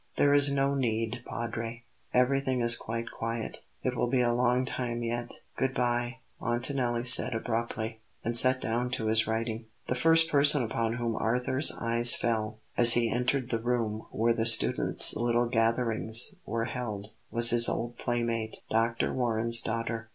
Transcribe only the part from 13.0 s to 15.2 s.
entered the room where the students'